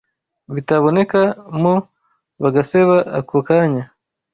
bitababoneka 0.55 1.21
mo 1.61 1.75
bagaseba 2.41 2.97
ako 3.19 3.37
kanya 3.47 3.83